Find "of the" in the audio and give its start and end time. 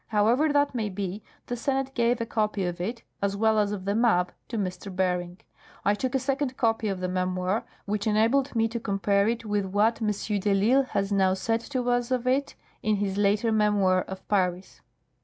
3.71-3.93, 6.87-7.07